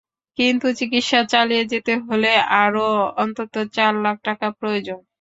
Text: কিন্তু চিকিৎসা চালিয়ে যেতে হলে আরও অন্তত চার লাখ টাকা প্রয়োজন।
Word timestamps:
কিন্তু 0.37 0.67
চিকিৎসা 0.79 1.19
চালিয়ে 1.33 1.63
যেতে 1.71 1.93
হলে 2.07 2.31
আরও 2.61 2.85
অন্তত 3.17 3.53
চার 3.75 3.93
লাখ 4.03 4.15
টাকা 4.27 4.47
প্রয়োজন। 4.59 4.99